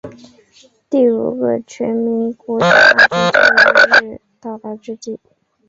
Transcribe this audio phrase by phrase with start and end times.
[0.03, 0.09] 在
[0.89, 2.65] 第五个全民国家
[3.11, 3.31] 安全
[4.01, 5.19] 教育日到来之际